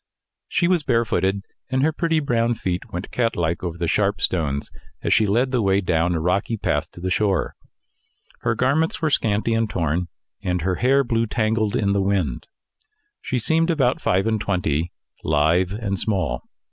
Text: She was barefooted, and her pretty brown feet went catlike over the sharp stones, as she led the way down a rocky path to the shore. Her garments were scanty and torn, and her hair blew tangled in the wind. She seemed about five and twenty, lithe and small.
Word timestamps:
She 0.47 0.67
was 0.67 0.81
barefooted, 0.81 1.41
and 1.69 1.83
her 1.83 1.91
pretty 1.91 2.19
brown 2.19 2.55
feet 2.55 2.91
went 2.91 3.11
catlike 3.11 3.63
over 3.63 3.77
the 3.77 3.87
sharp 3.87 4.19
stones, 4.19 4.71
as 5.03 5.13
she 5.13 5.27
led 5.27 5.51
the 5.51 5.61
way 5.61 5.79
down 5.79 6.15
a 6.15 6.19
rocky 6.19 6.57
path 6.57 6.89
to 6.93 6.99
the 6.99 7.11
shore. 7.11 7.53
Her 8.39 8.55
garments 8.55 8.99
were 8.99 9.11
scanty 9.11 9.53
and 9.53 9.69
torn, 9.69 10.07
and 10.41 10.63
her 10.63 10.77
hair 10.77 11.03
blew 11.03 11.27
tangled 11.27 11.75
in 11.75 11.91
the 11.91 12.01
wind. 12.01 12.47
She 13.21 13.37
seemed 13.37 13.69
about 13.69 14.01
five 14.01 14.25
and 14.25 14.41
twenty, 14.41 14.91
lithe 15.23 15.71
and 15.71 15.99
small. 15.99 16.41